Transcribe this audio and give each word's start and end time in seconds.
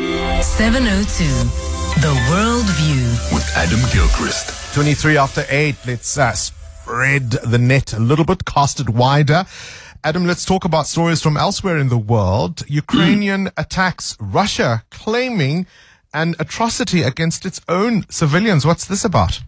702. 0.00 1.24
The 2.00 2.14
World 2.30 2.66
View. 2.80 3.04
with 3.34 3.46
Adam 3.54 3.80
Gilchrist. 3.92 4.74
23 4.74 5.16
after 5.18 5.44
8. 5.48 5.76
Let's 5.86 6.16
uh, 6.16 6.32
spread 6.32 7.30
the 7.30 7.58
net 7.58 7.92
a 7.92 7.98
little 7.98 8.24
bit, 8.24 8.44
cast 8.44 8.80
it 8.80 8.88
wider. 8.88 9.44
Adam, 10.02 10.24
let's 10.26 10.46
talk 10.46 10.64
about 10.64 10.86
stories 10.86 11.20
from 11.20 11.36
elsewhere 11.36 11.76
in 11.76 11.90
the 11.90 11.98
world. 11.98 12.62
Ukrainian 12.68 13.50
attacks 13.58 14.16
Russia 14.18 14.82
claiming 14.90 15.66
an 16.14 16.34
atrocity 16.38 17.02
against 17.02 17.44
its 17.44 17.60
own 17.68 18.06
civilians. 18.08 18.64
What's 18.64 18.86
this 18.86 19.04
about? 19.04 19.40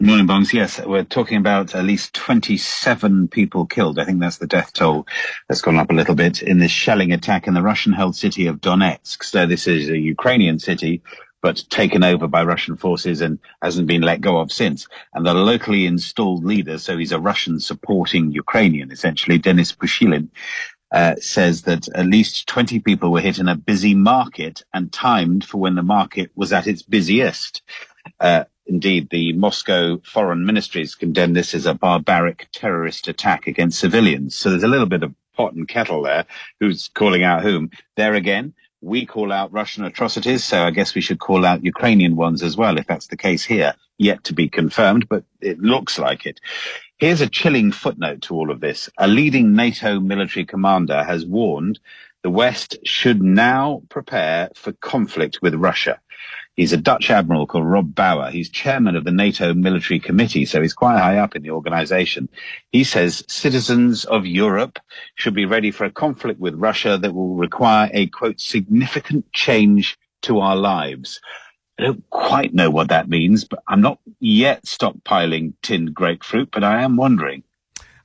Morning, 0.00 0.28
Bongs. 0.28 0.52
Yes, 0.52 0.80
we're 0.86 1.02
talking 1.02 1.38
about 1.38 1.74
at 1.74 1.84
least 1.84 2.14
27 2.14 3.26
people 3.26 3.66
killed. 3.66 3.98
I 3.98 4.04
think 4.04 4.20
that's 4.20 4.38
the 4.38 4.46
death 4.46 4.72
toll 4.72 5.08
that's 5.48 5.60
gone 5.60 5.76
up 5.76 5.90
a 5.90 5.94
little 5.94 6.14
bit 6.14 6.40
in 6.40 6.60
this 6.60 6.70
shelling 6.70 7.12
attack 7.12 7.48
in 7.48 7.54
the 7.54 7.64
Russian-held 7.64 8.14
city 8.14 8.46
of 8.46 8.60
Donetsk. 8.60 9.24
So 9.24 9.44
this 9.44 9.66
is 9.66 9.88
a 9.88 9.98
Ukrainian 9.98 10.60
city, 10.60 11.02
but 11.42 11.64
taken 11.68 12.04
over 12.04 12.28
by 12.28 12.44
Russian 12.44 12.76
forces 12.76 13.20
and 13.20 13.40
hasn't 13.60 13.88
been 13.88 14.02
let 14.02 14.20
go 14.20 14.38
of 14.38 14.52
since. 14.52 14.86
And 15.14 15.26
the 15.26 15.34
locally 15.34 15.84
installed 15.84 16.44
leader, 16.44 16.78
so 16.78 16.96
he's 16.96 17.10
a 17.10 17.18
Russian 17.18 17.58
supporting 17.58 18.30
Ukrainian, 18.30 18.92
essentially, 18.92 19.38
Denis 19.38 19.72
Pushilin, 19.72 20.28
uh, 20.92 21.16
says 21.16 21.62
that 21.62 21.88
at 21.88 22.06
least 22.06 22.46
20 22.46 22.78
people 22.78 23.10
were 23.10 23.20
hit 23.20 23.40
in 23.40 23.48
a 23.48 23.56
busy 23.56 23.96
market 23.96 24.62
and 24.72 24.92
timed 24.92 25.44
for 25.44 25.58
when 25.58 25.74
the 25.74 25.82
market 25.82 26.30
was 26.36 26.52
at 26.52 26.68
its 26.68 26.82
busiest. 26.82 27.62
Uh, 28.20 28.44
indeed, 28.68 29.08
the 29.10 29.32
Moscow 29.32 29.98
foreign 30.04 30.46
ministries 30.46 30.94
condemned 30.94 31.36
this 31.36 31.54
as 31.54 31.66
a 31.66 31.74
barbaric 31.74 32.48
terrorist 32.52 33.08
attack 33.08 33.46
against 33.46 33.80
civilians. 33.80 34.36
So 34.36 34.50
there's 34.50 34.62
a 34.62 34.68
little 34.68 34.86
bit 34.86 35.02
of 35.02 35.14
pot 35.36 35.54
and 35.54 35.66
kettle 35.66 36.02
there. 36.02 36.26
Who's 36.60 36.88
calling 36.88 37.22
out 37.24 37.42
whom? 37.42 37.70
There 37.96 38.14
again, 38.14 38.54
we 38.80 39.06
call 39.06 39.32
out 39.32 39.52
Russian 39.52 39.84
atrocities, 39.84 40.44
so 40.44 40.62
I 40.62 40.70
guess 40.70 40.94
we 40.94 41.00
should 41.00 41.18
call 41.18 41.44
out 41.44 41.64
Ukrainian 41.64 42.14
ones 42.16 42.42
as 42.42 42.56
well, 42.56 42.78
if 42.78 42.86
that's 42.86 43.08
the 43.08 43.16
case 43.16 43.44
here. 43.44 43.74
Yet 43.98 44.22
to 44.24 44.34
be 44.34 44.48
confirmed, 44.48 45.08
but 45.08 45.24
it 45.40 45.58
looks 45.58 45.98
like 45.98 46.24
it. 46.26 46.40
Here's 46.98 47.20
a 47.20 47.28
chilling 47.28 47.72
footnote 47.72 48.22
to 48.22 48.34
all 48.34 48.50
of 48.50 48.60
this. 48.60 48.88
A 48.98 49.08
leading 49.08 49.54
NATO 49.54 49.98
military 49.98 50.44
commander 50.44 51.02
has 51.02 51.26
warned 51.26 51.80
the 52.22 52.30
West 52.30 52.76
should 52.84 53.22
now 53.22 53.82
prepare 53.88 54.50
for 54.54 54.72
conflict 54.72 55.40
with 55.42 55.54
Russia. 55.54 56.00
He's 56.58 56.72
a 56.72 56.76
Dutch 56.76 57.08
admiral 57.08 57.46
called 57.46 57.66
Rob 57.66 57.94
Bauer. 57.94 58.32
He's 58.32 58.50
chairman 58.50 58.96
of 58.96 59.04
the 59.04 59.12
NATO 59.12 59.54
military 59.54 60.00
committee, 60.00 60.44
so 60.44 60.60
he's 60.60 60.74
quite 60.74 60.98
high 60.98 61.18
up 61.18 61.36
in 61.36 61.44
the 61.44 61.52
organization. 61.52 62.28
He 62.72 62.82
says 62.82 63.22
citizens 63.28 64.04
of 64.04 64.26
Europe 64.26 64.80
should 65.14 65.34
be 65.34 65.44
ready 65.44 65.70
for 65.70 65.84
a 65.84 65.92
conflict 65.92 66.40
with 66.40 66.56
Russia 66.56 66.98
that 67.00 67.14
will 67.14 67.36
require 67.36 67.88
a 67.94 68.08
quote 68.08 68.40
significant 68.40 69.32
change 69.32 69.96
to 70.22 70.40
our 70.40 70.56
lives. 70.56 71.20
I 71.78 71.84
don't 71.84 72.10
quite 72.10 72.52
know 72.52 72.70
what 72.70 72.88
that 72.88 73.08
means, 73.08 73.44
but 73.44 73.62
I'm 73.68 73.80
not 73.80 74.00
yet 74.18 74.64
stockpiling 74.64 75.52
tinned 75.62 75.94
grapefruit, 75.94 76.48
but 76.50 76.64
I 76.64 76.82
am 76.82 76.96
wondering. 76.96 77.44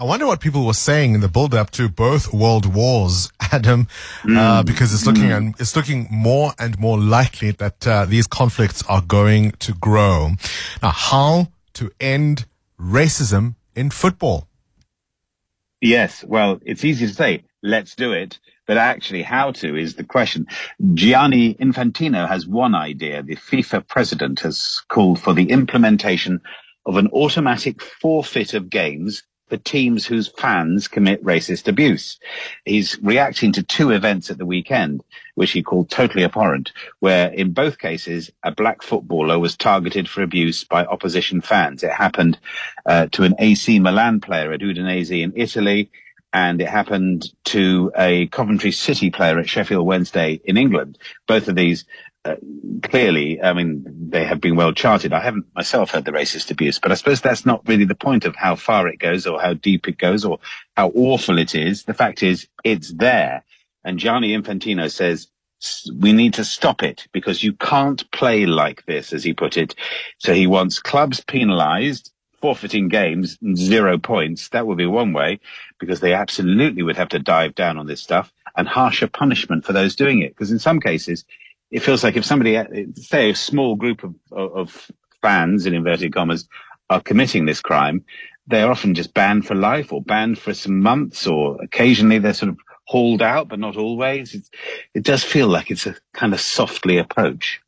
I 0.00 0.04
wonder 0.04 0.24
what 0.24 0.40
people 0.40 0.64
were 0.64 0.72
saying 0.72 1.12
in 1.14 1.20
the 1.20 1.28
build 1.28 1.54
up 1.54 1.72
to 1.72 1.86
both 1.90 2.32
world 2.32 2.64
wars, 2.64 3.30
Adam, 3.52 3.86
uh, 4.26 4.62
because 4.62 4.94
it's 4.94 5.04
looking 5.04 5.30
and 5.30 5.54
it's 5.60 5.76
looking 5.76 6.08
more 6.10 6.54
and 6.58 6.78
more 6.78 6.98
likely 6.98 7.50
that 7.50 7.86
uh, 7.86 8.06
these 8.06 8.26
conflicts 8.26 8.82
are 8.88 9.02
going 9.02 9.50
to 9.58 9.74
grow. 9.74 10.30
Now, 10.82 10.92
how 10.92 11.48
to 11.74 11.90
end 12.00 12.46
racism 12.80 13.56
in 13.76 13.90
football? 13.90 14.48
Yes, 15.82 16.24
well, 16.24 16.58
it's 16.64 16.82
easy 16.82 17.06
to 17.06 17.12
say, 17.12 17.44
let's 17.62 17.94
do 17.94 18.12
it, 18.12 18.38
but 18.66 18.78
actually 18.78 19.20
how 19.20 19.52
to 19.52 19.76
is 19.76 19.96
the 19.96 20.04
question. 20.04 20.46
Gianni 20.94 21.56
Infantino 21.56 22.26
has 22.26 22.46
one 22.46 22.74
idea. 22.74 23.22
The 23.22 23.36
FIFA 23.36 23.86
president 23.86 24.40
has 24.40 24.80
called 24.88 25.20
for 25.20 25.34
the 25.34 25.50
implementation 25.50 26.40
of 26.86 26.96
an 26.96 27.08
automatic 27.08 27.82
forfeit 27.82 28.54
of 28.54 28.70
games 28.70 29.24
for 29.50 29.56
teams 29.58 30.06
whose 30.06 30.28
fans 30.28 30.88
commit 30.88 31.22
racist 31.22 31.68
abuse. 31.68 32.18
He's 32.64 32.98
reacting 33.02 33.52
to 33.52 33.62
two 33.62 33.90
events 33.90 34.30
at 34.30 34.38
the 34.38 34.46
weekend, 34.46 35.02
which 35.34 35.50
he 35.50 35.62
called 35.62 35.90
totally 35.90 36.24
abhorrent, 36.24 36.72
where 37.00 37.28
in 37.28 37.52
both 37.52 37.78
cases, 37.78 38.30
a 38.42 38.52
black 38.52 38.82
footballer 38.82 39.38
was 39.38 39.56
targeted 39.56 40.08
for 40.08 40.22
abuse 40.22 40.64
by 40.64 40.86
opposition 40.86 41.40
fans. 41.40 41.82
It 41.82 41.90
happened 41.90 42.38
uh, 42.86 43.06
to 43.12 43.24
an 43.24 43.34
AC 43.38 43.80
Milan 43.80 44.20
player 44.20 44.52
at 44.52 44.60
Udinese 44.60 45.22
in 45.22 45.32
Italy, 45.34 45.90
and 46.32 46.60
it 46.60 46.68
happened 46.68 47.26
to 47.44 47.90
a 47.96 48.28
Coventry 48.28 48.70
City 48.70 49.10
player 49.10 49.38
at 49.40 49.48
Sheffield 49.48 49.84
Wednesday 49.84 50.40
in 50.44 50.56
England. 50.56 50.96
Both 51.26 51.48
of 51.48 51.56
these 51.56 51.84
uh, 52.24 52.36
clearly, 52.82 53.40
I 53.42 53.52
mean, 53.52 53.84
they 54.10 54.24
have 54.24 54.40
been 54.40 54.56
well 54.56 54.72
charted. 54.72 55.12
I 55.12 55.20
haven't 55.20 55.46
myself 55.54 55.90
heard 55.90 56.04
the 56.04 56.12
racist 56.12 56.50
abuse, 56.50 56.78
but 56.78 56.92
I 56.92 56.94
suppose 56.94 57.20
that's 57.20 57.46
not 57.46 57.66
really 57.66 57.86
the 57.86 57.94
point 57.94 58.24
of 58.24 58.36
how 58.36 58.56
far 58.56 58.88
it 58.88 58.98
goes 58.98 59.26
or 59.26 59.40
how 59.40 59.54
deep 59.54 59.88
it 59.88 59.96
goes 59.98 60.24
or 60.24 60.38
how 60.76 60.90
awful 60.94 61.38
it 61.38 61.54
is. 61.54 61.84
The 61.84 61.94
fact 61.94 62.22
is, 62.22 62.46
it's 62.62 62.92
there. 62.92 63.44
And 63.84 63.98
Gianni 63.98 64.36
Infantino 64.36 64.90
says, 64.90 65.28
we 65.98 66.12
need 66.12 66.34
to 66.34 66.44
stop 66.44 66.82
it 66.82 67.06
because 67.12 67.42
you 67.42 67.52
can't 67.54 68.10
play 68.10 68.46
like 68.46 68.84
this, 68.86 69.12
as 69.12 69.24
he 69.24 69.32
put 69.32 69.56
it. 69.56 69.74
So 70.18 70.34
he 70.34 70.46
wants 70.46 70.80
clubs 70.80 71.22
penalized, 71.22 72.12
forfeiting 72.40 72.88
games, 72.88 73.38
zero 73.54 73.98
points. 73.98 74.48
That 74.50 74.66
would 74.66 74.78
be 74.78 74.86
one 74.86 75.12
way 75.12 75.40
because 75.78 76.00
they 76.00 76.14
absolutely 76.14 76.82
would 76.82 76.96
have 76.96 77.10
to 77.10 77.18
dive 77.18 77.54
down 77.54 77.78
on 77.78 77.86
this 77.86 78.02
stuff 78.02 78.32
and 78.56 78.68
harsher 78.68 79.06
punishment 79.06 79.64
for 79.64 79.72
those 79.72 79.96
doing 79.96 80.20
it. 80.20 80.34
Because 80.34 80.50
in 80.50 80.58
some 80.58 80.80
cases, 80.80 81.24
it 81.70 81.80
feels 81.80 82.02
like 82.02 82.16
if 82.16 82.24
somebody, 82.24 82.56
uh, 82.56 82.64
say 82.94 83.30
a 83.30 83.34
small 83.34 83.76
group 83.76 84.02
of, 84.04 84.14
of, 84.32 84.90
fans 85.22 85.66
in 85.66 85.74
inverted 85.74 86.14
commas 86.14 86.48
are 86.88 87.02
committing 87.02 87.44
this 87.44 87.60
crime, 87.60 88.02
they 88.46 88.62
are 88.62 88.70
often 88.70 88.94
just 88.94 89.12
banned 89.12 89.46
for 89.46 89.54
life 89.54 89.92
or 89.92 90.00
banned 90.00 90.38
for 90.38 90.54
some 90.54 90.80
months 90.80 91.26
or 91.26 91.62
occasionally 91.62 92.18
they're 92.18 92.32
sort 92.32 92.48
of 92.48 92.56
hauled 92.86 93.20
out, 93.20 93.46
but 93.46 93.58
not 93.58 93.76
always. 93.76 94.34
It's, 94.34 94.50
it 94.94 95.04
does 95.04 95.22
feel 95.22 95.46
like 95.46 95.70
it's 95.70 95.86
a 95.86 95.94
kind 96.14 96.32
of 96.32 96.40
softly 96.40 96.96
approach. 96.96 97.60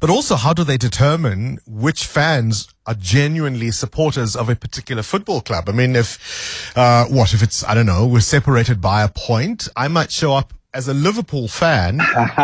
But 0.00 0.10
also, 0.10 0.36
how 0.36 0.52
do 0.52 0.64
they 0.64 0.78
determine 0.78 1.58
which 1.66 2.06
fans 2.06 2.68
are 2.86 2.94
genuinely 2.94 3.70
supporters 3.70 4.34
of 4.34 4.48
a 4.48 4.56
particular 4.56 5.02
football 5.02 5.40
club? 5.40 5.68
I 5.68 5.72
mean, 5.72 5.94
if, 5.94 6.72
uh, 6.76 7.04
what, 7.06 7.34
if 7.34 7.42
it's, 7.42 7.62
I 7.64 7.74
don't 7.74 7.86
know, 7.86 8.06
we're 8.06 8.20
separated 8.20 8.80
by 8.80 9.02
a 9.02 9.08
point, 9.08 9.68
I 9.76 9.88
might 9.88 10.10
show 10.10 10.32
up 10.32 10.54
as 10.76 10.88
a 10.88 10.94
Liverpool 10.94 11.48
fan 11.48 12.00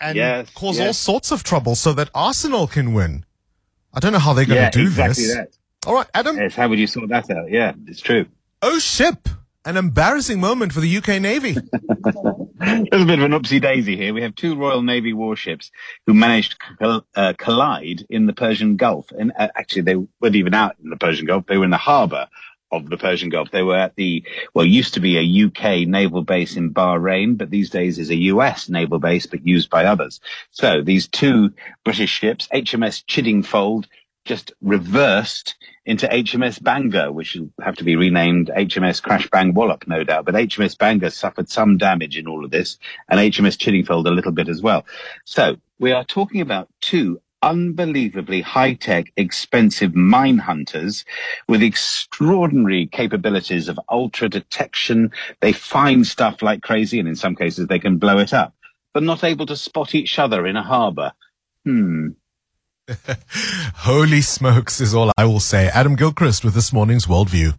and 0.00 0.14
yes, 0.16 0.48
cause 0.54 0.78
all 0.78 0.92
sorts 0.92 1.32
of 1.32 1.42
trouble 1.42 1.74
so 1.74 1.92
that 1.92 2.08
Arsenal 2.14 2.68
can 2.68 2.94
win. 2.94 3.24
I 3.92 3.98
don't 4.00 4.12
know 4.12 4.20
how 4.20 4.32
they're 4.34 4.44
going 4.46 4.58
to 4.58 4.62
Yeah, 4.62 4.70
do 4.70 4.82
exactly 4.82 5.24
this. 5.24 5.34
that. 5.34 5.48
All 5.86 5.94
right, 5.94 6.06
Adam. 6.14 6.36
Yes, 6.36 6.54
how 6.54 6.68
would 6.68 6.78
you 6.78 6.86
sort 6.86 7.08
that 7.08 7.28
out? 7.30 7.50
Yeah, 7.50 7.72
it's 7.88 8.00
true. 8.00 8.26
Oh, 8.62 8.78
ship. 8.78 9.28
An 9.64 9.76
embarrassing 9.76 10.40
moment 10.40 10.72
for 10.72 10.80
the 10.80 10.96
UK 10.96 11.20
Navy. 11.20 11.56
A 12.60 12.76
little 12.92 13.06
bit 13.06 13.18
of 13.18 13.24
an 13.24 13.32
upsy 13.32 13.60
daisy 13.60 13.96
here. 13.96 14.14
We 14.14 14.22
have 14.22 14.34
two 14.36 14.54
Royal 14.56 14.82
Navy 14.82 15.12
warships 15.12 15.70
who 16.06 16.14
managed 16.14 16.56
to 16.80 17.04
uh, 17.16 17.32
collide 17.36 18.04
in 18.08 18.26
the 18.26 18.32
Persian 18.32 18.76
Gulf. 18.76 19.10
And 19.10 19.32
uh, 19.36 19.48
actually, 19.56 19.82
they 19.82 19.96
weren't 19.96 20.36
even 20.36 20.54
out 20.54 20.76
in 20.82 20.90
the 20.90 20.96
Persian 20.96 21.26
Gulf. 21.26 21.46
They 21.46 21.58
were 21.58 21.64
in 21.64 21.70
the 21.70 21.76
harbour 21.76 22.28
of 22.72 22.88
the 22.88 22.96
Persian 22.96 23.28
Gulf. 23.28 23.50
They 23.50 23.62
were 23.62 23.76
at 23.76 23.94
the, 23.96 24.24
well, 24.54 24.64
used 24.64 24.94
to 24.94 25.00
be 25.00 25.18
a 25.18 25.46
UK 25.46 25.86
naval 25.86 26.22
base 26.22 26.56
in 26.56 26.72
Bahrain, 26.72 27.36
but 27.36 27.50
these 27.50 27.70
days 27.70 27.98
is 27.98 28.10
a 28.10 28.16
US 28.16 28.68
naval 28.68 28.98
base, 28.98 29.26
but 29.26 29.46
used 29.46 29.70
by 29.70 29.84
others. 29.84 30.20
So 30.50 30.82
these 30.82 31.06
two 31.06 31.52
British 31.84 32.10
ships, 32.10 32.48
HMS 32.52 33.04
Chiddingfold, 33.04 33.86
just 34.24 34.52
reversed 34.60 35.56
into 35.84 36.06
HMS 36.06 36.62
Bangor, 36.62 37.10
which 37.10 37.34
will 37.34 37.50
have 37.60 37.76
to 37.76 37.84
be 37.84 37.96
renamed 37.96 38.50
HMS 38.56 39.02
Crash 39.02 39.28
Bang 39.30 39.52
Wallop, 39.52 39.86
no 39.88 40.04
doubt. 40.04 40.24
But 40.24 40.34
HMS 40.34 40.78
Bangor 40.78 41.10
suffered 41.10 41.48
some 41.48 41.76
damage 41.76 42.16
in 42.16 42.28
all 42.28 42.44
of 42.44 42.50
this, 42.50 42.78
and 43.08 43.18
HMS 43.18 43.58
Chiddingfold 43.58 44.06
a 44.06 44.10
little 44.10 44.32
bit 44.32 44.48
as 44.48 44.62
well. 44.62 44.86
So 45.24 45.56
we 45.80 45.90
are 45.92 46.04
talking 46.04 46.40
about 46.40 46.68
two 46.80 47.20
unbelievably 47.42 48.40
high-tech, 48.40 49.12
expensive 49.16 49.94
mine 49.94 50.38
hunters 50.38 51.04
with 51.48 51.62
extraordinary 51.62 52.86
capabilities 52.86 53.68
of 53.68 53.78
ultra 53.90 54.28
detection. 54.28 55.10
They 55.40 55.52
find 55.52 56.06
stuff 56.06 56.42
like 56.42 56.62
crazy, 56.62 56.98
and 56.98 57.08
in 57.08 57.16
some 57.16 57.36
cases 57.36 57.66
they 57.66 57.78
can 57.78 57.98
blow 57.98 58.18
it 58.18 58.32
up, 58.32 58.54
but 58.94 59.02
not 59.02 59.24
able 59.24 59.46
to 59.46 59.56
spot 59.56 59.94
each 59.94 60.18
other 60.18 60.46
in 60.46 60.56
a 60.56 60.62
harbour. 60.62 61.12
Hmm. 61.64 62.08
Holy 63.76 64.20
smokes 64.20 64.80
is 64.80 64.94
all 64.94 65.12
I 65.16 65.24
will 65.24 65.40
say. 65.40 65.68
Adam 65.68 65.96
Gilchrist 65.96 66.44
with 66.44 66.54
this 66.54 66.72
morning's 66.72 67.06
worldview. 67.06 67.56